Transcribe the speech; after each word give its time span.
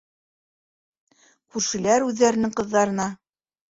Күршеләр 1.19 2.09
үҙҙәренең 2.11 2.59
ҡыҙҙарына: 2.61 3.13